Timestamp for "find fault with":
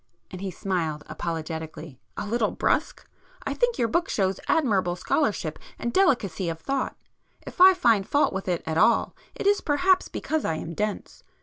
7.75-8.47